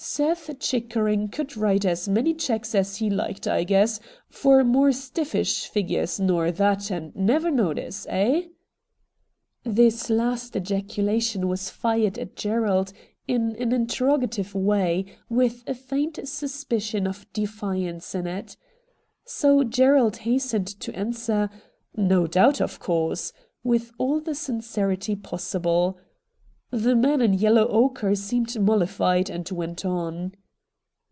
[0.03, 3.47] Seth Chickering could write as many cheques THE MAN FROM AFAR 45 as he liked,
[3.47, 8.07] I guess, for more stiffish figures nor that and never notice.
[8.09, 8.47] Eh?'
[9.63, 12.91] This last ejaculation was fired at Gerald
[13.27, 18.57] in an interrogative way, with a faint suspi cion of defiance in it.
[19.23, 21.47] So Gerald hastened to answer,
[21.95, 23.33] 'Xo doubt, of course,'
[23.63, 25.99] with all the sincerity possible.
[26.73, 30.31] The man in yellow ochre seemed mollified, and went on.